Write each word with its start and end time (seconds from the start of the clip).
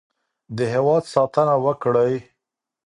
د 0.57 0.59
هېواد 0.73 1.03
ساتنه 1.13 1.55
وکړئ. 1.65 2.13